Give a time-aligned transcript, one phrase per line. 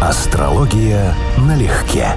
[0.00, 2.14] Астрология налегке.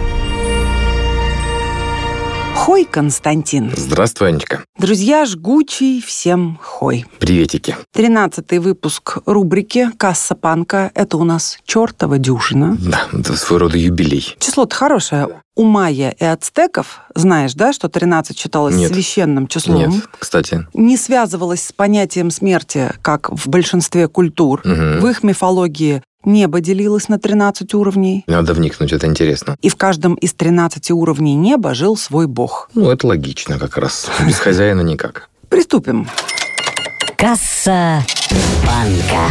[2.54, 3.74] Хой, Константин.
[3.76, 4.64] Здравствуй, Анечка.
[4.78, 7.08] Друзья, жгучий всем хой.
[7.18, 7.76] Приветики.
[7.92, 10.92] Тринадцатый выпуск рубрики «Касса Панка».
[10.94, 12.78] Это у нас чертова дюжина.
[12.80, 14.36] Да, это своего рода юбилей.
[14.38, 15.42] Число-то хорошее.
[15.56, 18.94] У майя и ацтеков, знаешь, да, что 13 считалось Нет.
[18.94, 19.90] священным числом?
[19.90, 20.68] Нет, кстати.
[20.76, 24.62] Не связывалось с понятием смерти, как в большинстве культур.
[24.64, 25.00] Мгм.
[25.00, 28.24] В их мифологии небо делилось на 13 уровней.
[28.28, 29.56] Надо вникнуть, это интересно.
[29.62, 32.70] И в каждом из 13 уровней неба жил свой бог.
[32.74, 34.10] Ну, это логично как раз.
[34.28, 35.30] Без хозяина никак.
[35.50, 36.08] Приступим.
[37.18, 38.04] Касса
[38.66, 39.30] банка.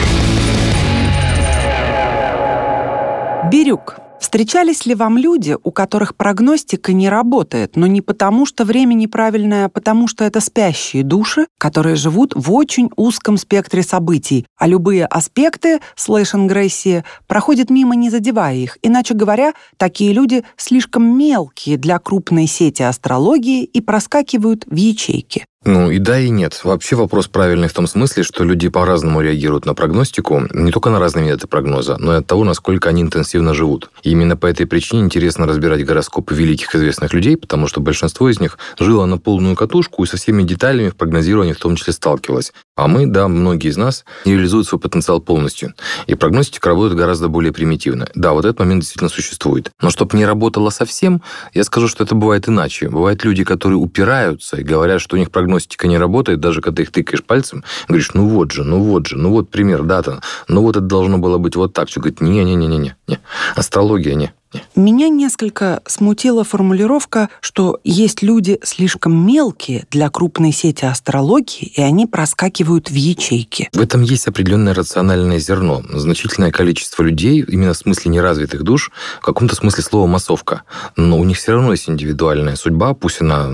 [3.50, 3.97] Бирюк.
[4.20, 9.65] Встречались ли вам люди, у которых прогностика не работает, но не потому, что время неправильное,
[9.65, 15.06] а потому, что это спящие души, которые живут в очень узком спектре событий, а любые
[15.06, 18.77] аспекты слэш-ингрессии проходят мимо, не задевая их.
[18.83, 25.47] Иначе говоря, такие люди слишком мелкие для крупной сети астрологии и проскакивают в ячейки.
[25.66, 26.58] Ну и да, и нет.
[26.64, 30.98] Вообще вопрос правильный в том смысле, что люди по-разному реагируют на прогностику, не только на
[30.98, 33.91] разные методы прогноза, но и от того, насколько они интенсивно живут.
[34.03, 38.41] И именно по этой причине интересно разбирать гороскопы великих известных людей, потому что большинство из
[38.41, 42.55] них жило на полную катушку и со всеми деталями в прогнозировании в том числе сталкивалось.
[42.75, 45.75] А мы, да, многие из нас не реализуют свой потенциал полностью.
[46.06, 48.08] И прогностика работает гораздо более примитивно.
[48.14, 49.70] Да, вот этот момент действительно существует.
[49.83, 51.20] Но чтобы не работало совсем,
[51.53, 52.88] я скажу, что это бывает иначе.
[52.88, 56.93] Бывают люди, которые упираются и говорят, что у них прогностика не работает, даже когда их
[56.93, 60.77] тыкаешь пальцем, говоришь, ну вот же, ну вот же, ну вот пример, дата, ну вот
[60.77, 61.89] это должно было быть вот так.
[61.89, 63.19] Все говорит, не-не-не-не-не, не.
[63.56, 64.33] астрология не.
[64.75, 72.06] Меня несколько смутила формулировка, что есть люди слишком мелкие для крупной сети астрологии, и они
[72.06, 73.69] проскакивают в ячейки.
[73.73, 75.83] В этом есть определенное рациональное зерно.
[75.93, 78.91] Значительное количество людей, именно в смысле неразвитых душ,
[79.21, 80.62] в каком-то смысле слова массовка.
[80.97, 83.51] Но у них все равно есть индивидуальная судьба, пусть она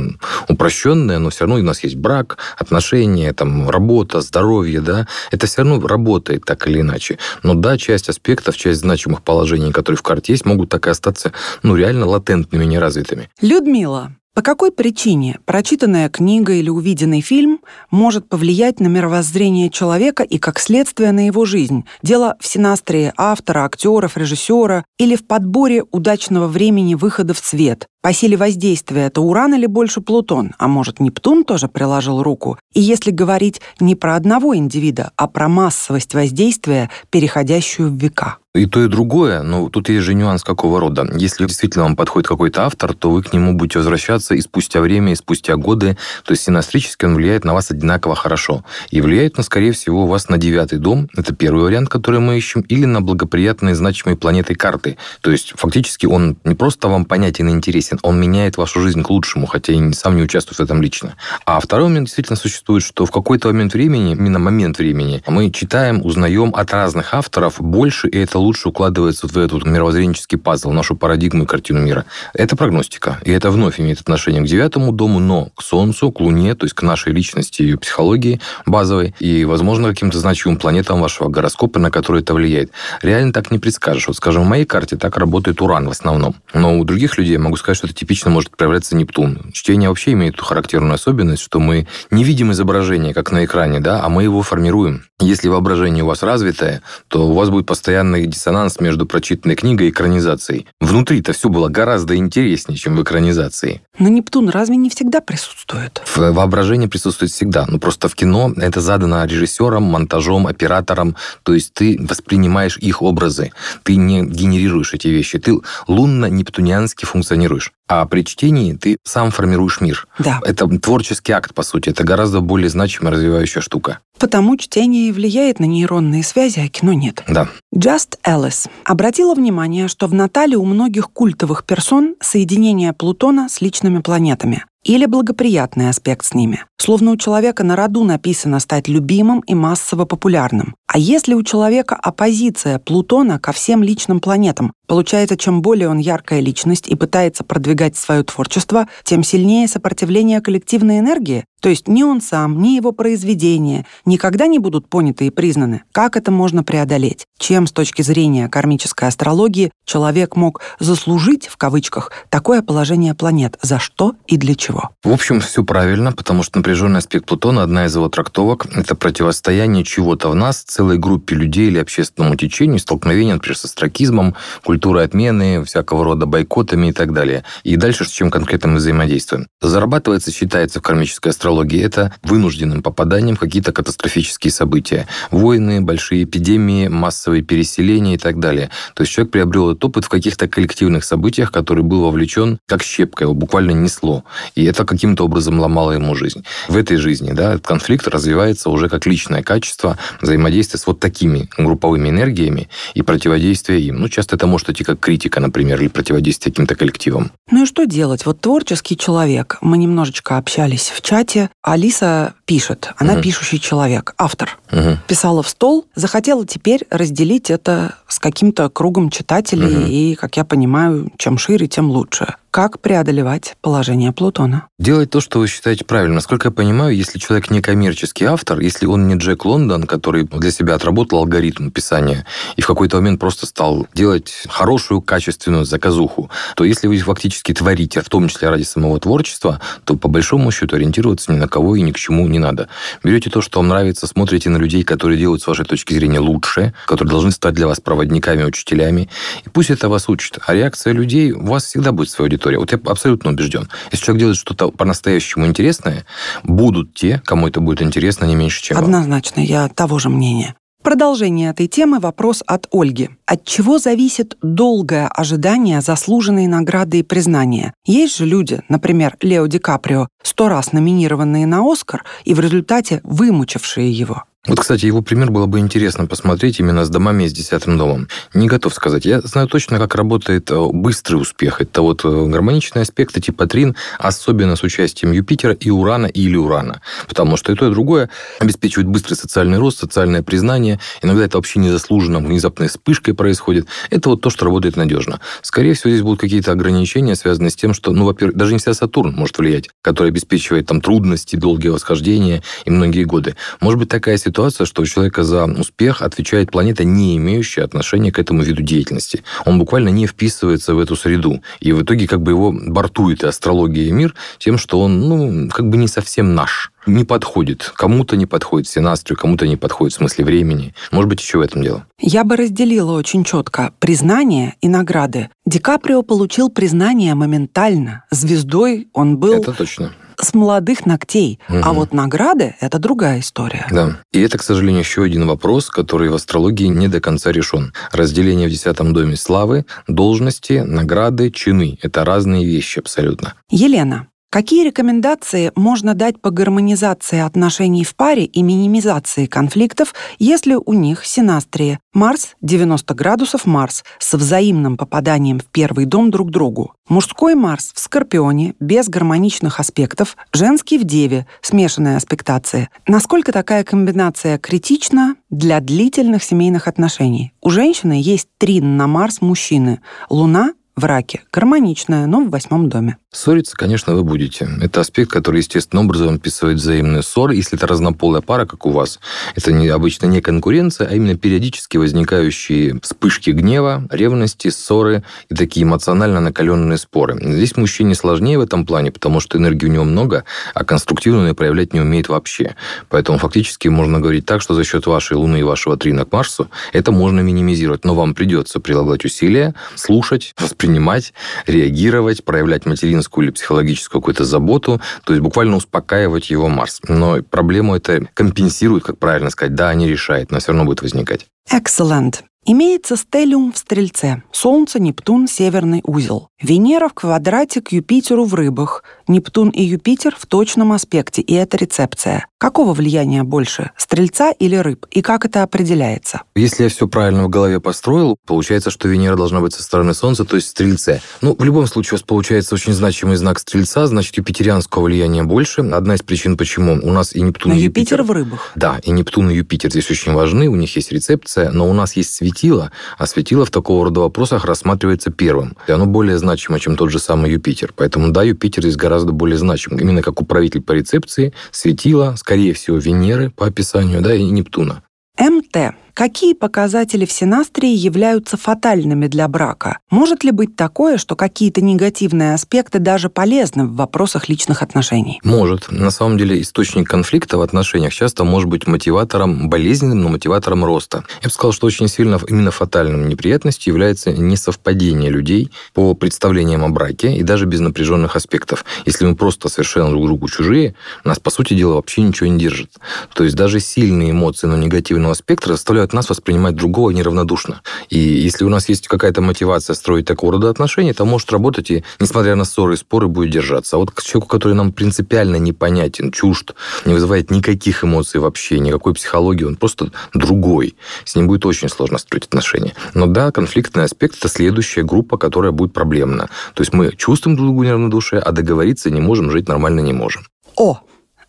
[0.48, 5.06] упрощенная, но все равно у нас есть брак, отношения, там, работа, здоровье, да.
[5.30, 7.18] Это все равно работает так или иначе.
[7.42, 11.32] Но да, часть аспектов, часть значимых положений, которые в карте есть, могут так остаться,
[11.62, 13.30] ну, реально латентными, неразвитыми.
[13.40, 17.60] Людмила, по какой причине прочитанная книга или увиденный фильм
[17.90, 21.86] может повлиять на мировоззрение человека и, как следствие, на его жизнь?
[22.02, 27.88] Дело в синастрии автора, актеров, режиссера или в подборе удачного времени выхода в свет?
[28.06, 30.52] По силе воздействия это Уран или больше Плутон?
[30.58, 32.56] А может, Нептун тоже приложил руку?
[32.72, 38.36] И если говорить не про одного индивида, а про массовость воздействия, переходящую в века?
[38.56, 41.06] И то, и другое, но тут есть же нюанс какого рода.
[41.14, 45.12] Если действительно вам подходит какой-то автор, то вы к нему будете возвращаться и спустя время,
[45.12, 45.98] и спустя годы.
[46.24, 48.64] То есть синастрически он влияет на вас одинаково хорошо.
[48.90, 51.10] И влияет он, скорее всего, у вас на девятый дом.
[51.14, 52.62] Это первый вариант, который мы ищем.
[52.62, 54.96] Или на благоприятные значимые планеты карты.
[55.20, 59.10] То есть фактически он не просто вам понятен и интересен, он меняет вашу жизнь к
[59.10, 61.14] лучшему, хотя и сам не участвует в этом лично.
[61.44, 66.04] А второй момент действительно существует, что в какой-то момент времени, именно момент времени, мы читаем,
[66.04, 71.44] узнаем от разных авторов больше, и это лучше укладывается в этот мировоззренческий пазл, нашу парадигму
[71.44, 72.04] и картину мира.
[72.34, 73.18] Это прогностика.
[73.24, 76.74] И это вновь имеет отношение к девятому дому, но к Солнцу, к Луне, то есть
[76.74, 82.22] к нашей личности и психологии базовой, и, возможно, каким-то значимым планетам вашего гороскопа, на которые
[82.22, 82.70] это влияет.
[83.02, 84.08] Реально так не предскажешь.
[84.08, 86.36] Вот, скажем, в моей карте так работает Уран в основном.
[86.54, 89.50] Но у других людей могу сказать, что типично может проявляться Нептун.
[89.52, 94.02] Чтение вообще имеет ту характерную особенность, что мы не видим изображение, как на экране, да,
[94.04, 95.04] а мы его формируем.
[95.20, 99.90] Если воображение у вас развитое, то у вас будет постоянный диссонанс между прочитанной книгой и
[99.90, 100.66] экранизацией.
[100.80, 103.80] Внутри-то все было гораздо интереснее, чем в экранизации.
[103.98, 106.02] Но Нептун разве не всегда присутствует?
[106.04, 107.64] В- Воображение присутствует всегда.
[107.66, 111.16] Ну, просто в кино это задано режиссером, монтажом, оператором.
[111.44, 113.52] То есть ты воспринимаешь их образы.
[113.84, 115.38] Ты не генерируешь эти вещи.
[115.38, 115.58] Ты
[115.88, 117.65] лунно-нептуниански функционируешь.
[117.88, 120.08] А при чтении ты сам формируешь мир.
[120.18, 120.40] Да.
[120.44, 121.90] Это творческий акт, по сути.
[121.90, 124.00] Это гораздо более значимая развивающая штука.
[124.18, 127.22] Потому чтение влияет на нейронные связи, а кино нет.
[127.28, 127.48] Да.
[127.76, 134.00] Джаст Эллис обратила внимание, что в Натале у многих культовых персон соединение Плутона с личными
[134.00, 136.64] планетами или благоприятный аспект с ними.
[136.78, 140.76] Словно у человека на роду написано стать любимым и массово популярным.
[140.86, 146.40] А если у человека оппозиция Плутона ко всем личным планетам, получается, чем более он яркая
[146.40, 151.44] личность и пытается продвигать свое творчество, тем сильнее сопротивление коллективной энергии?
[151.60, 155.82] То есть ни он сам, ни его произведения никогда не будут поняты и признаны.
[155.90, 157.26] Как это можно преодолеть?
[157.38, 163.58] Чем с точки зрения кармической астрологии человек мог «заслужить» в кавычках такое положение планет?
[163.62, 164.90] За что и для чего?
[165.02, 169.82] В общем, все правильно, потому что напряженный аспект Плутона, одна из его трактовок, это противостояние
[169.82, 175.64] чего-то в нас целой группе людей или общественному течению столкновение, например, со стракизмом, культурой отмены,
[175.64, 177.44] всякого рода бойкотами и так далее.
[177.64, 179.46] И дальше с чем конкретно мы взаимодействуем.
[179.62, 185.06] Зарабатывается, считается в кармической астрологии, это вынужденным попаданием в какие-то катастрофические события.
[185.30, 188.68] Войны, большие эпидемии, массовые переселения и так далее.
[188.94, 193.24] То есть человек приобрел этот опыт в каких-то коллективных событиях, который был вовлечен как щепка,
[193.24, 194.24] его буквально несло.
[194.54, 196.44] И это каким-то образом ломало ему жизнь.
[196.68, 201.48] В этой жизни да, этот конфликт развивается уже как личное качество взаимодействия с вот такими
[201.56, 204.00] групповыми энергиями и противодействия им.
[204.00, 207.30] Ну, часто это может идти как критика, например, или противодействие каким-то коллективам.
[207.50, 208.26] Ну и что делать?
[208.26, 209.58] Вот творческий человек.
[209.60, 211.50] Мы немножечко общались в чате.
[211.62, 212.92] Алиса пишет.
[212.96, 213.22] Она угу.
[213.22, 214.58] пишущий человек, автор.
[214.72, 214.98] Угу.
[215.06, 219.76] Писала в стол, захотела теперь разделить это с каким-то кругом читателей.
[219.76, 219.86] Угу.
[219.86, 222.36] И, как я понимаю, чем шире, тем лучше.
[222.56, 224.68] Как преодолевать положение Плутона?
[224.78, 226.14] Делать то, что вы считаете правильным.
[226.14, 230.50] Насколько я понимаю, если человек не коммерческий автор, если он не Джек Лондон, который для
[230.50, 232.24] себя отработал алгоритм писания
[232.56, 238.00] и в какой-то момент просто стал делать хорошую, качественную заказуху, то если вы фактически творите,
[238.00, 241.82] в том числе ради самого творчества, то по большому счету ориентироваться ни на кого и
[241.82, 242.68] ни к чему не надо.
[243.02, 246.74] Берете то, что вам нравится, смотрите на людей, которые делают с вашей точки зрения лучше,
[246.86, 249.08] которые должны стать для вас проводниками, учителями,
[249.44, 250.38] и пусть это вас учит.
[250.46, 252.58] А реакция людей, у вас всегда будет своя аудитория.
[252.58, 253.68] Вот я абсолютно убежден.
[253.92, 256.04] Если человек делает что-то по-настоящему интересное,
[256.42, 259.46] будут те, кому это будет интересно не меньше, чем Однозначно, вам.
[259.46, 260.54] я того же мнения.
[260.86, 263.10] Продолжение этой темы– вопрос от Ольги.
[263.26, 267.74] От чего зависит долгое ожидание заслуженной награды и признания?
[267.84, 273.00] Есть же люди, например, Лео Ди Каприо, сто раз номинированные на «Оскар» и в результате
[273.04, 274.24] вымучившие его.
[274.46, 278.08] Вот, кстати, его пример было бы интересно посмотреть именно с домами и с десятым домом.
[278.32, 279.04] Не готов сказать.
[279.04, 281.60] Я знаю точно, как работает э, быстрый успех.
[281.60, 286.80] Это вот э, гармоничные аспекты типа трин, особенно с участием Юпитера и Урана или Урана.
[287.08, 288.08] Потому что и то, и другое
[288.38, 290.78] обеспечивает быстрый социальный рост, социальное признание.
[291.02, 293.66] Иногда это вообще незаслуженно, внезапной вспышкой происходит.
[293.90, 295.20] Это вот то, что работает надежно.
[295.42, 298.74] Скорее всего, здесь будут какие-то ограничения, связанные с тем, что, ну, во-первых, даже не вся
[298.74, 303.36] Сатурн может влиять, который обеспечивает там трудности, долгие восхождения и многие годы.
[303.60, 308.18] Может быть такая ситуация, что у человека за успех отвечает планета, не имеющая отношения к
[308.18, 309.22] этому виду деятельности.
[309.44, 311.42] Он буквально не вписывается в эту среду.
[311.60, 315.48] И в итоге как бы его бортует и астрология, и мир тем, что он, ну,
[315.50, 317.72] как бы не совсем наш не подходит.
[317.74, 320.72] Кому-то не подходит синастрию, кому-то не подходит в смысле времени.
[320.92, 321.84] Может быть, еще в этом дело.
[321.98, 325.28] Я бы разделила очень четко признание и награды.
[325.44, 328.04] Ди Каприо получил признание моментально.
[328.10, 329.42] Звездой он был...
[329.42, 331.38] Это точно с молодых ногтей.
[331.48, 331.58] Угу.
[331.62, 333.66] А вот награды– это другая история.
[333.70, 333.98] Да.
[334.12, 337.72] И это, к сожалению, еще один вопрос, который в астрологии не до конца решен.
[337.92, 343.34] Разделение в десятом доме славы, должности, награды, чины– это разные вещи абсолютно.
[343.50, 350.74] Елена, Какие рекомендации можно дать по гармонизации отношений в паре и минимизации конфликтов, если у
[350.74, 351.80] них синастрия?
[351.94, 356.74] Марс 90 градусов Марс с взаимным попаданием в первый дом друг другу.
[356.86, 362.68] Мужской Марс в Скорпионе без гармоничных аспектов, женский в Деве, смешанная аспектация.
[362.86, 367.32] Насколько такая комбинация критична для длительных семейных отношений?
[367.40, 369.80] У женщины есть трин на Марс мужчины,
[370.10, 371.22] Луна в раке.
[371.32, 372.98] Гармоничная, но в восьмом доме.
[373.16, 374.46] Ссориться, конечно, вы будете.
[374.60, 377.34] Это аспект, который естественным образом описывает взаимные ссоры.
[377.34, 379.00] Если это разнополая пара, как у вас,
[379.34, 385.64] это не, обычно не конкуренция, а именно периодически возникающие вспышки гнева, ревности, ссоры и такие
[385.64, 387.18] эмоционально накаленные споры.
[387.18, 391.72] Здесь мужчине сложнее в этом плане, потому что энергии у него много, а конструктивную проявлять
[391.72, 392.54] не умеет вообще.
[392.90, 396.50] Поэтому фактически можно говорить так, что за счет вашей Луны и вашего трина к Марсу
[396.74, 397.86] это можно минимизировать.
[397.86, 401.14] Но вам придется прилагать усилия, слушать, воспринимать,
[401.46, 406.80] реагировать, проявлять материнскую физическую или психологическую какую-то заботу, то есть буквально успокаивать его Марс.
[406.88, 411.26] Но проблему это компенсирует, как правильно сказать, да, не решает, но все равно будет возникать.
[411.50, 412.22] Excellent.
[412.48, 416.28] Имеется стеллиум в Стрельце, Солнце, Нептун, Северный узел.
[416.40, 421.56] Венера в квадрате к Юпитеру в рыбах, Нептун и Юпитер в точном аспекте, и это
[421.56, 422.26] рецепция.
[422.38, 426.22] Какого влияния больше, Стрельца или рыб, и как это определяется?
[426.34, 430.24] Если я все правильно в голове построил, получается, что Венера должна быть со стороны Солнца,
[430.24, 431.00] то есть Стрельце.
[431.22, 435.62] Ну, в любом случае, у вас получается очень значимый знак Стрельца, значит, юпитерианского влияния больше.
[435.62, 438.00] Одна из причин, почему у нас и Нептун, но и Юпитер.
[438.00, 438.52] Юпитер в рыбах.
[438.54, 441.96] Да, и Нептун, и Юпитер здесь очень важны, у них есть рецепция, но у нас
[441.96, 445.56] есть светило, светило, а светило в такого рода вопросах рассматривается первым.
[445.68, 447.72] И оно более значимо, чем тот же самый Юпитер.
[447.74, 449.78] Поэтому, да, Юпитер здесь гораздо более значим.
[449.78, 454.82] Именно как управитель по рецепции, светило, скорее всего, Венеры по описанию, да, и Нептуна.
[455.18, 459.78] МТ Какие показатели в синастрии являются фатальными для брака?
[459.88, 465.20] Может ли быть такое, что какие-то негативные аспекты даже полезны в вопросах личных отношений?
[465.24, 465.72] Может.
[465.72, 471.02] На самом деле источник конфликта в отношениях часто может быть мотиватором, болезненным, но мотиватором роста.
[471.22, 476.68] Я бы сказал, что очень сильно именно фатальным неприятностью является несовпадение людей по представлениям о
[476.68, 478.66] браке и даже без напряженных аспектов.
[478.84, 480.74] Если мы просто совершенно друг другу чужие,
[481.04, 482.72] нас, по сути дела, вообще ничего не держит.
[483.14, 487.62] То есть даже сильные эмоции, но негативного спектра заставляют нас воспринимать другого неравнодушно.
[487.88, 491.84] И если у нас есть какая-то мотивация строить такого рода отношения, то может работать и,
[492.00, 493.76] несмотря на ссоры и споры, будет держаться.
[493.76, 498.94] А вот к человеку, который нам принципиально непонятен, чужд, не вызывает никаких эмоций вообще, никакой
[498.94, 500.76] психологии, он просто другой.
[501.04, 502.74] С ним будет очень сложно строить отношения.
[502.94, 506.28] Но да, конфликтный аспект– это следующая группа, которая будет проблемна.
[506.54, 510.26] То есть мы чувствуем друг другу неравнодушие, а договориться не можем, жить нормально не можем.
[510.56, 510.80] О,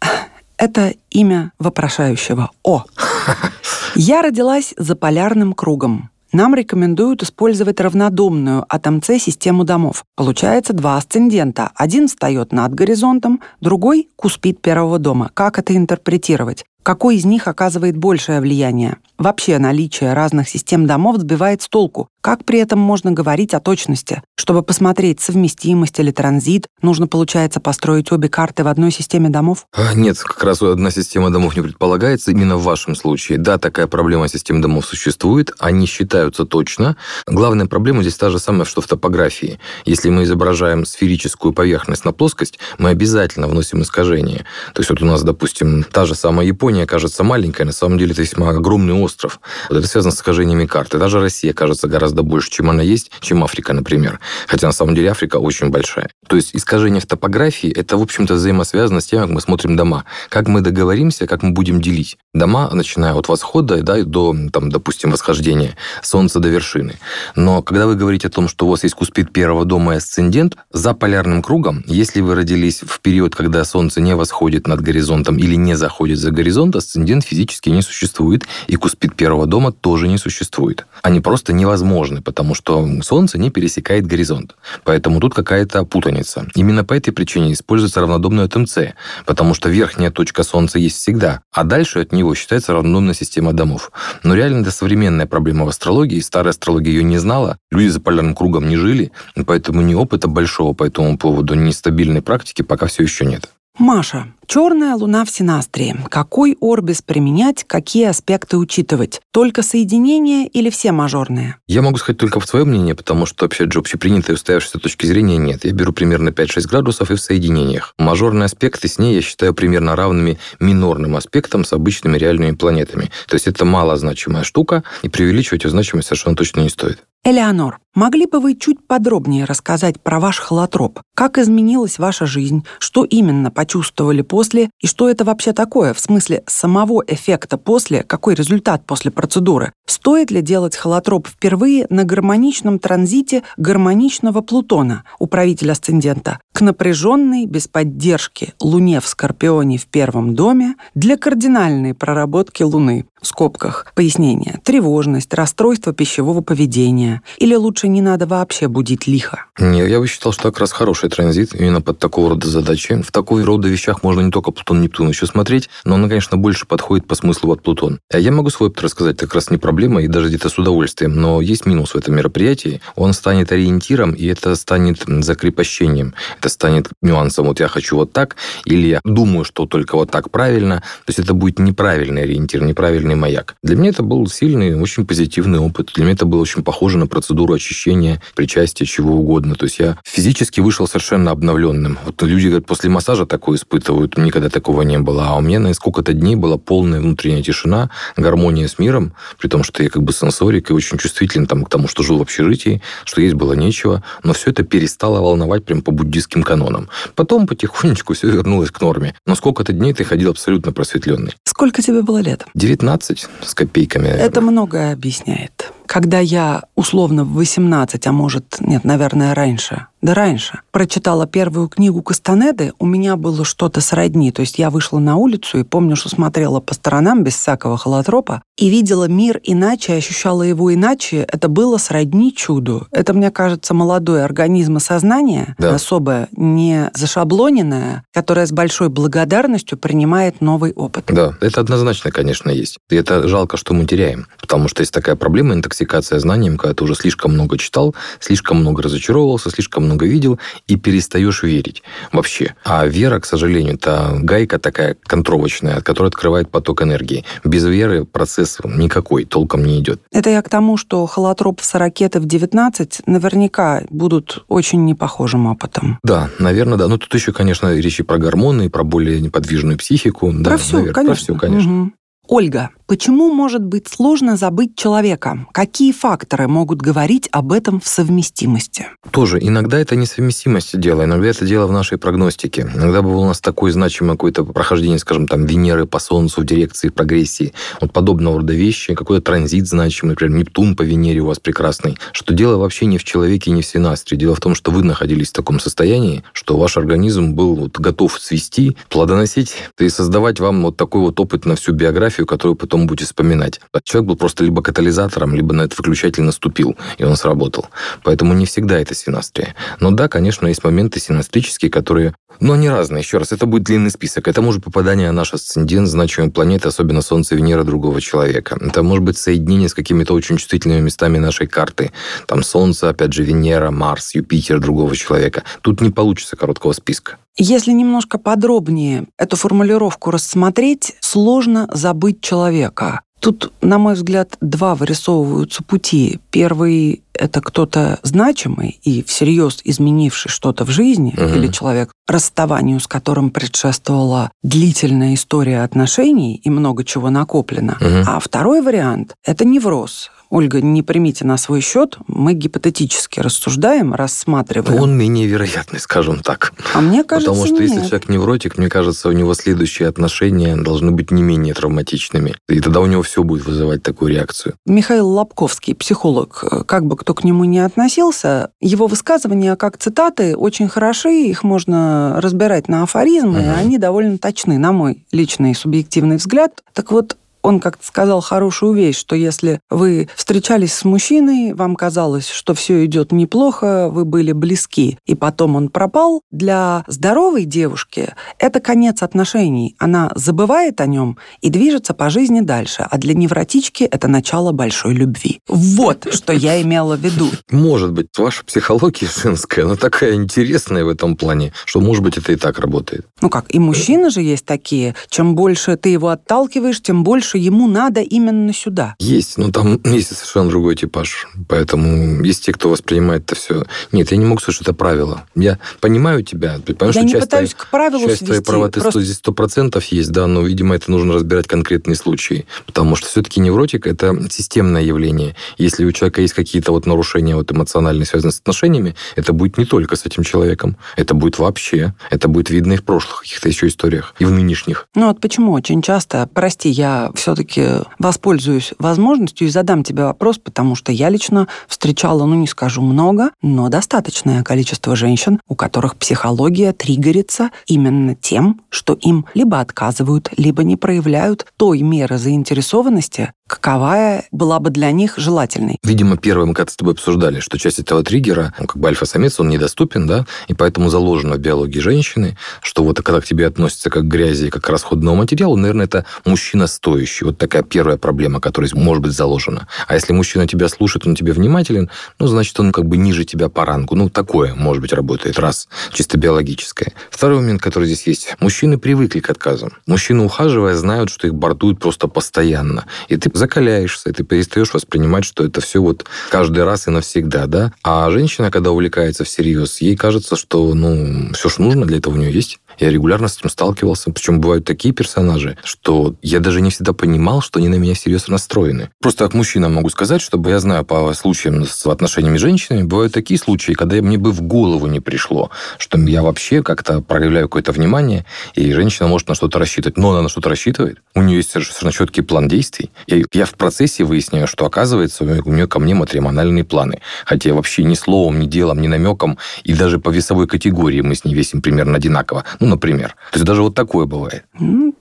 [0.58, 2.52] это имя вопрошающего.
[2.64, 2.86] О.
[4.00, 6.12] Я родилась за полярным кругом.
[6.32, 10.04] Нам рекомендуют использовать равнодомную от МЦ систему домов.
[10.16, 11.72] Получается два асцендента.
[11.74, 15.32] Один встает над горизонтом, другой– куспит первого дома.
[15.34, 16.64] Как это интерпретировать?
[16.84, 18.98] Какой из них оказывает большее влияние?
[19.18, 22.08] Вообще наличие разных систем домов сбивает с толку.
[22.28, 24.22] Как при этом можно говорить о точности?
[24.38, 29.66] Чтобы посмотреть совместимость или транзит, нужно, получается, построить обе карты в одной системе домов?
[29.72, 33.38] А, нет, как раз одна система домов не предполагается именно в вашем случае.
[33.38, 36.98] Да, такая проблема систем домов существует, они считаются точно.
[37.28, 39.58] Главная проблема здесь та же самая, что в топографии.
[39.86, 44.40] Если мы изображаем сферическую поверхность на плоскость, мы обязательно вносим искажение.
[44.74, 48.12] То есть вот у нас, допустим, та же самая Япония кажется маленькой, на самом деле
[48.12, 49.40] это весьма огромный остров.
[49.70, 50.98] Это связано с искажениями карты.
[50.98, 54.20] Даже Россия кажется гораздо больше, чем она есть, чем Африка, например.
[54.48, 56.10] Хотя на самом деле Африка очень большая.
[56.28, 60.06] То есть искажение в топографии– это, в общем-то, взаимосвязано с тем, как мы смотрим дома.
[60.30, 62.18] Как мы договоримся, как мы будем делить.
[62.34, 67.00] Дома, начиная от восхода да, до, там, допустим, восхождения Солнца до вершины.
[67.36, 70.58] Но когда вы говорите о том, что у вас есть куспит первого дома и асцендент,
[70.72, 75.56] за полярным кругом, если вы родились в период, когда Солнце не восходит над горизонтом или
[75.56, 80.86] не заходит за горизонт, асцендент физически не существует, и куспит первого дома тоже не существует.
[81.02, 84.56] Они просто невозможны, потому что Солнце не пересекает горизонт.
[84.84, 86.48] Поэтому тут какая-то путаница.
[86.56, 88.78] Именно по этой причине используется равнодомное от МЦ,
[89.26, 93.92] потому что верхняя точка Солнца есть всегда, а дальше от него считается равнодомная система домов.
[94.24, 98.36] Но реально это современная проблема в астрологии, старая астрология ее не знала, люди за полярным
[98.36, 99.12] кругом не жили,
[99.46, 103.50] поэтому ни опыта большого по этому поводу, ни стабильной практики пока все еще нет.
[103.78, 105.96] Маша, черная луна в синастрии.
[106.10, 109.22] Какой орбис применять, какие аспекты учитывать?
[109.32, 111.58] Только соединение или все мажорные?
[111.68, 115.66] Я могу сказать только в свое мнение, потому что, же, общепринятой устоявшейся точки зрения нет.
[115.66, 117.94] Я беру примерно 5-6 градусов и в соединениях.
[117.98, 123.12] Мажорные аспекты с ней я считаю примерно равными минорным аспектам с обычными реальными планетами.
[123.28, 127.04] То есть это малозначимая штука, и преувеличивать ее значимость совершенно точно не стоит.
[127.24, 131.02] Элеонор, могли бы вы чуть подробнее рассказать про ваш холотроп?
[131.14, 132.64] Как изменилась ваша жизнь?
[132.80, 134.37] Что именно почувствовали после?
[134.82, 135.94] И что это вообще такое?
[135.94, 138.04] В смысле самого эффекта после?
[138.04, 139.74] Какой результат после процедуры?
[139.88, 147.68] Стоит ли делать холотроп впервые на гармоничном транзите гармоничного Плутона, управителя асцендента, к напряженной, без
[147.68, 153.06] поддержки Луне в Скорпионе в первом доме для кардинальной проработки Луны?
[153.22, 153.88] В скобках.
[153.96, 154.60] Пояснение.
[154.64, 157.22] Тревожность, расстройство пищевого поведения.
[157.38, 159.46] Или лучше не надо вообще будить лихо?
[159.60, 163.02] Нет, я бы считал, что как раз хороший транзит именно под такого рода задачи.
[163.02, 167.08] В такого рода вещах можно не только Плутон-Нептун еще смотреть, но он, конечно, больше подходит
[167.08, 168.00] по смыслу от Плутон.
[168.12, 171.16] А я могу свой опыт рассказать, как раз не проблема, и даже где-то с удовольствием.
[171.16, 172.82] Но есть минус в этом мероприятии.
[172.96, 176.14] Он станет ориентиром, и это станет закрепощением.
[176.40, 177.48] Это станет нюансом.
[177.48, 180.78] Вот я хочу вот так, или я думаю, что только вот так правильно.
[180.78, 183.56] То есть это будет неправильный ориентир, неправильный маяк.
[183.64, 185.92] Для меня это был сильный, очень позитивный опыт.
[185.96, 189.56] Для меня это было очень похоже на процедуру очищения, причастия, чего угодно.
[189.56, 191.98] То есть я физически вышел совершенно обновленным.
[192.06, 195.28] Вот люди говорят, после массажа такое испытывают, никогда такого не было.
[195.30, 199.64] А у меня на сколько-то дней была полная внутренняя тишина, гармония с миром, при том,
[199.64, 202.82] что я как бы сенсорик и очень чувствителен там, к тому, что жил в общежитии,
[203.06, 204.04] что есть было нечего.
[204.24, 206.90] Но все это перестало волновать прям по буддийским канонам.
[207.16, 209.16] Потом потихонечку все вернулось к норме.
[209.26, 211.34] Но сколько-то дней ты ходил абсолютно просветленный.
[211.44, 212.46] Сколько тебе было лет?
[212.56, 214.08] 19 с копейками.
[214.08, 215.72] Это многое объясняет.
[215.86, 220.60] Когда я условно в 18, а может, нет, наверное, раньше, Да раньше.
[220.72, 224.32] Прочитала первую книгу Кастанеды, у меня было что-то сродни.
[224.32, 228.44] То есть я вышла на улицу и помню, что смотрела по сторонам без всякого холотропа
[228.58, 231.28] и видела мир иначе, ощущала его иначе.
[231.32, 232.88] Это было сродни чуду.
[232.92, 235.74] Это, мне кажется, молодой организм и сознание, да.
[235.74, 241.06] особое, не зашаблоненное, которое с большой благодарностью принимает новый опыт.
[241.08, 242.78] Да, это однозначно, конечно, есть.
[242.90, 244.28] И это жалко, что мы теряем.
[244.40, 248.84] Потому что есть такая проблема интоксикация знанием, когда ты уже слишком много читал, слишком много
[248.84, 252.56] разочаровывался, слишком много видел и перестаешь верить вообще.
[252.64, 257.26] А вера, к сожалению, это гайка такая контровочная, которая открывает поток энергии.
[257.44, 260.02] Без веры процесс никакой толком не идет.
[260.12, 266.00] Это я к тому, что холотроп в ракеты в 19 наверняка будут очень непохожим опытом.
[266.04, 266.88] Да, наверное, да.
[266.88, 270.32] Но тут еще, конечно, речи про гормоны, про более неподвижную психику.
[270.32, 271.16] Про да, все, наверное, конечно.
[271.16, 271.82] Про все, конечно.
[271.84, 271.92] Угу.
[272.30, 275.48] Ольга, почему может быть сложно забыть человека?
[275.54, 278.88] Какие факторы могут говорить об этом в совместимости?
[279.12, 282.70] Тоже иногда это несовместимость дела, иногда это дело в нашей прогностике.
[282.76, 286.90] Иногда было у нас такое значимое какое-то прохождение, скажем, там, Венеры по Солнцу в дирекции
[286.90, 287.54] прогрессии.
[287.80, 291.98] Вот подобного рода вещи, какой-то транзит значимый, например, Нептун по Венере у вас прекрасный.
[292.12, 294.18] Что дело вообще не в человеке, не в синастре.
[294.18, 298.20] Дело в том, что вы находились в таком состоянии, что ваш организм был вот готов
[298.20, 302.88] свести, плодоносить и создавать вам вот такой вот опыт на всю биографию, фотографию, которую потом
[302.88, 303.62] будете вспоминать.
[303.84, 307.68] Человек был просто либо катализатором, либо на этот выключатель наступил, и он сработал.
[308.04, 309.56] Поэтому не всегда это синастрия.
[309.80, 312.14] Но да, конечно, есть моменты синастрические, которые...
[312.40, 313.02] Но они разные.
[313.02, 314.28] Еще раз, это будет длинный список.
[314.28, 318.58] Это может попадание на наш асцендент, значимой планеты, особенно Солнце, Венера другого человека.
[318.62, 321.92] Это может быть соединение с какими-то очень чувствительными местами нашей карты.
[322.28, 325.44] Там Солнце, опять же, Венера, Марс, Юпитер другого человека.
[325.62, 327.18] Тут не получится короткого списка.
[327.38, 333.02] Если немножко подробнее эту формулировку рассмотреть, сложно забыть человека.
[333.20, 336.20] Тут, на мой взгляд, два вырисовываются пути.
[336.30, 341.36] Первый— это кто-то значимый и всерьез изменивший что-то в жизни, угу.
[341.36, 347.78] или человек, расставанию с которым предшествовала длительная история отношений и много чего накоплено.
[347.82, 348.04] Угу.
[348.06, 354.82] А второй вариант— это невроз, Ольга, не примите на свой счет, мы гипотетически рассуждаем, рассматриваем.
[354.82, 356.54] Он менее вероятный, скажем так.
[356.74, 357.72] А мне кажется, Потому что нет.
[357.72, 362.36] если человек невротик, мне кажется, у него следующие отношения должны быть не менее травматичными.
[362.50, 364.56] И тогда у него все будет вызывать такую реакцию.
[364.66, 370.68] Михаил Лобковский, психолог, как бы кто к нему ни относился, его высказывания как цитаты очень
[370.68, 373.48] хороши, их можно разбирать на афоризмы, угу.
[373.48, 376.64] и они довольно точны, на мой личный субъективный взгляд.
[376.74, 377.18] Так вот,
[377.48, 382.84] он как-то сказал хорошую вещь, что если вы встречались с мужчиной, вам казалось, что все
[382.86, 389.76] идет неплохо, вы были близки, и потом он пропал, для здоровой девушки это конец отношений.
[389.80, 394.94] Она забывает о нем и движется по жизни дальше, а для невротички это начало большой
[394.94, 395.40] любви.
[395.48, 397.30] Вот что я имела в виду.
[397.50, 402.34] Может быть, ваша психология женская, она такая интересная в этом плане, что, может быть, это
[402.34, 403.08] и так работает.
[403.22, 404.96] Ну как, и мужчины же есть такие.
[405.10, 408.96] Чем больше ты его отталкиваешь, тем больше что ему надо именно сюда.
[409.00, 411.28] Есть, но там есть совершенно другой типаж.
[411.48, 413.66] Поэтому есть те, кто воспринимает это все.
[413.92, 415.24] Нет, я не могу сказать, что это правило.
[415.36, 418.42] Я понимаю тебя, понимаю, я что не часть, пытаюсь твоей, к правилу часть свести, твоей
[418.42, 419.02] правоты просто...
[419.02, 422.46] здесь сто процентов есть, да, но, видимо, это нужно разбирать конкретные случаи.
[422.66, 425.36] Потому что все-таки невротик– это системное явление.
[425.58, 429.66] Если у человека есть какие-то вот нарушения вот эмоциональные, связанные с отношениями, это будет не
[429.66, 431.94] только с этим человеком, это будет вообще.
[432.10, 434.88] Это будет видно и в прошлых каких-то еще историях, и в нынешних.
[434.96, 437.66] Ну вот почему очень часто, прости, я все-таки
[438.00, 443.32] воспользуюсь возможностью и задам тебе вопрос, потому что я лично встречала, ну не скажу много,
[443.42, 450.64] но достаточное количество женщин, у которых психология триггерится именно тем, что им либо отказывают, либо
[450.64, 455.78] не проявляют той меры заинтересованности, каковая была бы для них желательной.
[455.84, 459.50] Видимо, первым, когда с тобой обсуждали, что часть этого триггера, ну, как бы альфа-самец, он
[459.50, 464.04] недоступен, да, и поэтому заложено в биологии женщины, что вот когда к тебе относятся как
[464.04, 467.26] к грязи, как к расходному материалу, наверное, это мужчина стоящий.
[467.26, 469.68] Вот такая первая проблема, которая может быть заложена.
[469.88, 473.50] А если мужчина тебя слушает, он тебе внимателен, ну, значит, он как бы ниже тебя
[473.50, 473.96] по рангу.
[473.96, 475.40] Ну, такое, может быть, работает.
[475.40, 476.94] Раз, чисто биологическое.
[477.10, 478.36] Второй момент, который здесь есть.
[478.40, 479.72] Мужчины привыкли к отказам.
[479.86, 482.86] Мужчины, ухаживая, знают, что их бортуют просто постоянно.
[483.08, 487.72] И ты закаляешься, ты перестаешь воспринимать, что это все вот каждый раз и навсегда, да?
[487.84, 492.18] А женщина, когда увлекается всерьез, ей кажется, что, ну, все, что нужно для этого у
[492.18, 492.60] нее есть.
[492.80, 494.12] Я регулярно с этим сталкивался.
[494.12, 498.34] Причем бывают такие персонажи, что я даже не всегда понимал, что они на меня серьезно
[498.34, 498.90] настроены.
[499.02, 503.14] Просто как мужчина могу сказать, чтобы я знаю по случаям с отношениями с женщинами, бывают
[503.14, 507.72] такие случаи, когда мне бы в голову не пришло, что я вообще как-то проявляю какое-то
[507.72, 509.98] внимание, и женщина может на что-то рассчитывать.
[509.98, 511.00] Но она на что-то рассчитывает.
[511.16, 512.92] У нее есть совершенно четкий план действий.
[513.08, 517.02] И я в процессе выясняю, что, оказывается, у нее ко мне матримональные планы.
[517.26, 521.26] Хотя вообще ни словом, ни делом, ни намеком, и даже по весовой категории мы с
[521.26, 522.44] ней весим примерно одинаково.
[522.60, 523.16] Ну, например.
[523.32, 524.46] То есть даже вот такое бывает.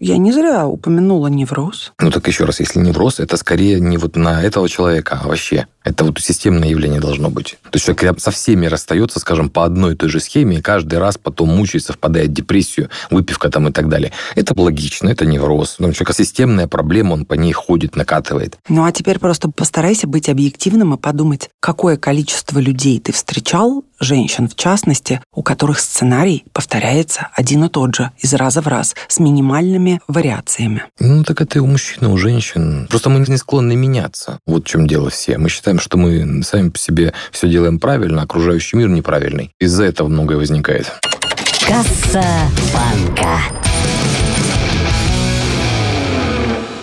[0.00, 1.92] Я не зря упомянула невроз.
[2.00, 5.66] Ну, так еще раз, если невроз, это скорее не вот на этого человека, а вообще.
[5.86, 7.58] Это вот системное явление должно быть.
[7.62, 10.98] То есть человек со всеми расстается, скажем, по одной и той же схеме, и каждый
[10.98, 14.10] раз потом мучается, впадает в депрессию, выпивка там и так далее.
[14.34, 15.76] Это логично, это невроз.
[15.78, 18.56] Но у человека системная проблема, он по ней ходит, накатывает.
[18.68, 24.48] Ну, а теперь просто постарайся быть объективным и подумать, какое количество людей ты встречал, женщин
[24.48, 29.18] в частности, у которых сценарий повторяется один и тот же, из раза в раз, с
[29.18, 30.84] минимальными вариациями.
[30.98, 32.86] Ну, так это и у мужчин, и у женщин.
[32.90, 34.38] Просто мы не склонны меняться.
[34.46, 35.38] Вот в чем дело все.
[35.38, 39.50] Мы считаем, что мы сами по себе все делаем правильно, а окружающий мир неправильный.
[39.60, 40.92] Из-за этого многое возникает.
[41.66, 42.24] Касса
[42.72, 43.40] банка.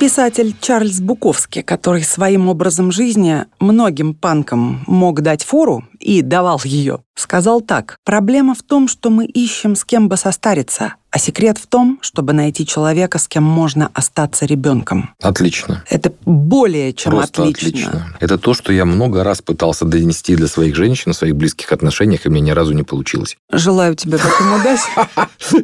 [0.03, 6.99] Писатель Чарльз Буковский, который своим образом жизни многим панкам мог дать фору и давал ее,
[7.15, 7.97] сказал так.
[8.05, 12.33] «Проблема в том, что мы ищем, с кем бы состариться, а секрет в том, чтобы
[12.33, 15.13] найти человека, с кем можно остаться ребенком.
[15.21, 15.83] Отлично.
[15.87, 17.67] Это более чем Просто отлично.
[17.67, 18.17] отлично.
[18.19, 22.25] Это то, что я много раз пытался донести для своих женщин в своих близких отношениях,
[22.25, 23.37] и мне ни разу не получилось.
[23.51, 25.63] Желаю тебе в этом удачи.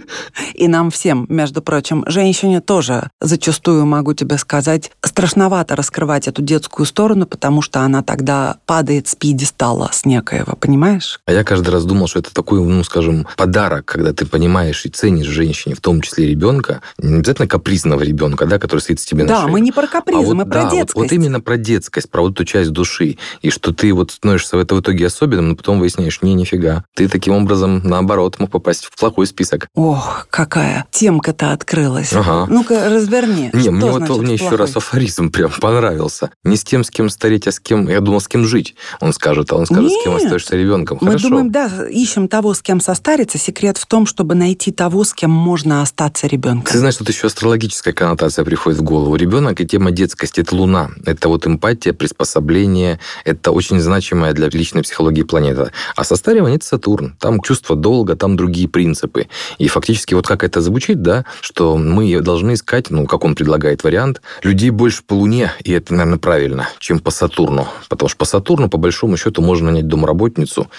[0.54, 6.86] И нам всем, между прочим, женщине тоже зачастую, могу тебе сказать, страшновато раскрывать эту детскую
[6.86, 11.22] сторону, потому что она тогда падает с пьедестала с некоего, понимаешь?
[11.26, 14.90] А я каждый раз думал, что это такой, ну, скажем, подарок, когда ты понимаешь и
[14.90, 19.24] ценишь женщине, в том числе ребенка, не обязательно капризного ребенка, да, который сидит с тебе
[19.24, 19.52] на Да, шее.
[19.52, 20.96] мы не про капризм, а вот, мы про да, вот- детскость.
[20.96, 23.18] Вот, именно про детскость, про вот эту часть души.
[23.42, 26.84] И что ты вот становишься в это в итоге особенным, но потом выясняешь, не, нифига.
[26.96, 29.68] Ты таким образом, наоборот, мог попасть в плохой список.
[29.76, 32.14] Ох, какая темка-то открылась.
[32.14, 32.46] Ага.
[32.50, 33.50] Ну-ка, разверни.
[33.54, 36.32] Не, Что мне вот мне еще раз афоризм прям понравился.
[36.44, 37.88] Не с тем, с кем стареть, а с кем...
[37.90, 38.76] Я думал, с кем жить.
[39.00, 40.24] Он скажет, а он скажет, с кем Нет.
[40.24, 40.98] остаешься ребенком.
[41.02, 41.29] Мы Хорошо.
[41.30, 43.38] Думаем, да, ищем того, с кем состариться.
[43.38, 46.72] Секрет в том, чтобы найти того, с кем можно остаться ребенком.
[46.72, 49.16] Ты знаешь, тут еще астрологическая коннотация приходит в голову.
[49.16, 50.90] Ребенок и тема детскости– это луна.
[51.06, 53.00] Это вот эмпатия, приспособление.
[53.26, 55.72] Это очень значимая для личной психологии планета.
[55.96, 57.16] А состаривание– это Сатурн.
[57.20, 59.28] Там чувство долга, там другие принципы.
[59.58, 63.84] И фактически вот как это звучит, да, что мы должны искать, ну, как он предлагает
[63.84, 67.68] вариант, людей больше по Луне, и это, наверное, правильно, чем по Сатурну.
[67.88, 70.70] Потому что по Сатурну, по большому счету, можно нанять домработницу,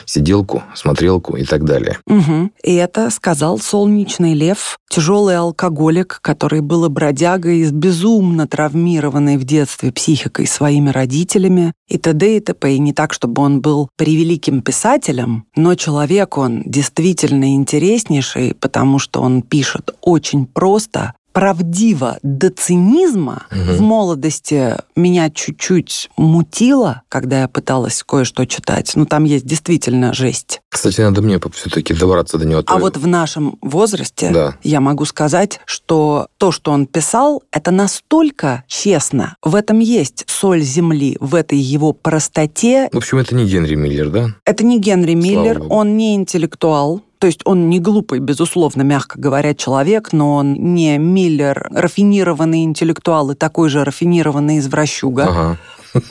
[0.41, 1.99] сиделку, смотрелку и так далее.
[2.07, 2.53] Мгм.
[2.63, 10.47] И это сказал солнечный лев, тяжелый алкоголик, который был бродягой, безумно травмированной в детстве психикой
[10.47, 12.37] своими родителями, и т.д.
[12.37, 12.75] и т.п.
[12.75, 19.21] И не так, чтобы он был превеликим писателем, но человек он действительно интереснейший, потому что
[19.21, 23.47] он пишет очень просто, правдиво до цинизма.
[23.51, 23.77] Мгм.
[23.77, 28.93] В молодости меня чуть-чуть мутило, когда я пыталась кое-что читать.
[28.95, 30.61] Ну, там есть действительно жесть.
[30.69, 32.63] Кстати, надо мне все-таки добраться до него.
[32.67, 34.57] А вот в нашем возрасте Да.
[34.63, 39.37] я могу сказать, что то, что он писал, это настолько честно.
[39.43, 42.89] В этом есть соль земли, в этой его простоте.
[42.93, 44.27] В общем, это не Генри Миллер, да?
[44.45, 47.03] Это не Генри Миллер, он не интеллектуал.
[47.21, 53.31] То есть он не глупый, безусловно, мягко говоря, человек, но он не Миллер, рафинированный интеллектуал
[53.33, 55.25] и такой же рафинированный извращуга.
[55.25, 55.59] Ага.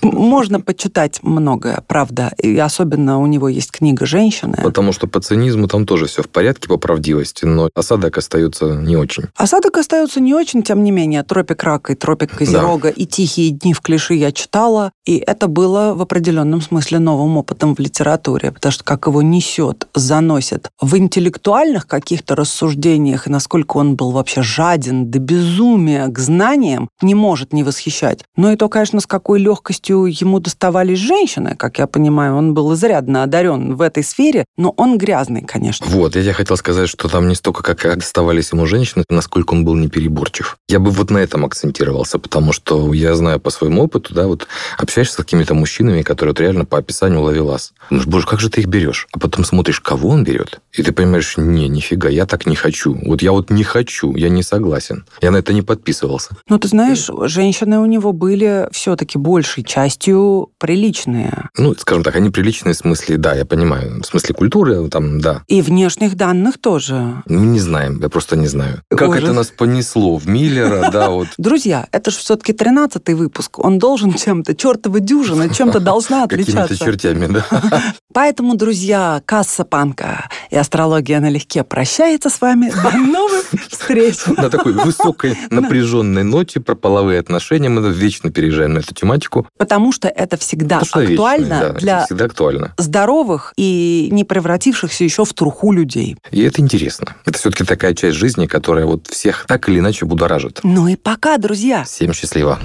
[0.02, 2.32] Можно почитать многое, правда.
[2.38, 4.58] И особенно у него есть книга «Женщины».
[4.62, 8.96] Потому что по цинизму там тоже все в порядке по правдивости, но осадок остается не
[8.96, 9.26] очень.
[9.36, 11.24] Осадок остается не очень, тем не менее.
[11.24, 15.94] «Тропик рака» и «Тропик Козерога» и «Тихие дни в клиши» я читала, и это было
[15.96, 21.88] в определенном смысле новым опытом в литературе, потому что как его несет, заносит в интеллектуальных
[21.88, 27.63] каких-то рассуждениях, и насколько он был вообще жаден до безумия к знаниям, не может не
[27.63, 28.24] восхищать.
[28.36, 32.73] Но и то, конечно, с какой легкостью ему доставались женщины, как я понимаю, он был
[32.73, 35.86] изрядно одарен в этой сфере, но он грязный, конечно.
[35.88, 39.75] Вот, я хотел сказать, что там не столько, как оставались ему женщины, насколько он был
[39.75, 40.58] непереборчив.
[40.67, 44.47] Я бы вот на этом акцентировался, потому что я знаю по своему опыту, да, вот
[44.77, 47.73] общаешься с какими-то мужчинами, которые вот реально по описанию ловелас.
[47.89, 49.08] Думаешь, боже, как же ты их берешь?
[49.12, 52.97] А потом смотришь, кого он берет, и ты понимаешь, не, нифига, я так не хочу.
[53.05, 55.05] Вот я вот не хочу, я не согласен.
[55.21, 56.36] Я на это не подписывался.
[56.47, 61.50] Ну, ты знаешь, женщины у него были все-таки больше большей частью приличные.
[61.58, 64.02] Ну, скажем так, они приличные в смысле, да, я понимаю.
[64.02, 65.43] В смысле культуры, там, да.
[65.48, 67.24] И внешних данных тоже.
[67.28, 68.82] Мы не знаем, я просто не знаю.
[68.89, 69.24] Как Ужас.
[69.24, 71.28] это нас понесло в Миллера, да, вот.
[71.38, 73.60] Друзья, это же все-таки 13-й выпуск.
[73.60, 76.86] Он должен чем-то, чертова дюжина, чем-то должна Какими-то отличаться.
[76.86, 77.45] чертями, да.
[78.13, 82.72] Поэтому, друзья, касса панка и астрология налегке прощается с вами.
[82.84, 84.26] До новых встреч!
[84.38, 89.48] На такой высокой напряженной ноте про половые отношения мы вечно переезжаем на эту тематику.
[89.57, 92.73] Потому что это всегда что актуально да, это для всегда актуально.
[92.77, 96.17] здоровых и не превратившихся еще в труху людей.
[96.31, 97.15] И это интересно.
[97.25, 100.59] Это все-таки такая часть жизни, которая вот всех так или иначе будоражит.
[100.63, 101.83] Ну и пока, друзья!
[101.83, 102.59] Всем счастливо.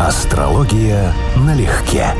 [0.00, 2.14] Астрология налегке.